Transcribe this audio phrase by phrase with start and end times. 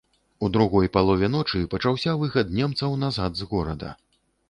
[0.45, 3.97] У другой палове ночы пачаўся выхад немцаў назад з горада.